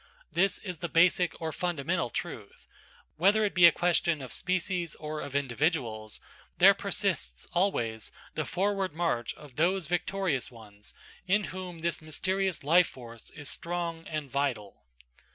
This 0.31 0.57
is 0.57 0.79
the 0.79 0.89
basic 0.89 1.39
or 1.39 1.51
fundamental 1.51 2.09
truth,–whether 2.09 3.45
it 3.45 3.53
be 3.53 3.67
a 3.67 3.71
question 3.71 4.19
of 4.19 4.33
species 4.33 4.95
or 4.95 5.21
of 5.21 5.35
individuals, 5.35 6.19
there 6.57 6.73
persists 6.73 7.45
always 7.53 8.11
the 8.33 8.43
forward 8.45 8.95
march 8.95 9.35
of 9.35 9.57
those 9.57 9.85
victorious 9.85 10.49
ones 10.49 10.95
in 11.27 11.43
whom 11.53 11.81
this 11.81 12.01
mysterious 12.01 12.63
life 12.63 12.87
force 12.87 13.29
is 13.29 13.47
strong 13.47 14.07
and 14.07 14.31
vital. 14.31 14.81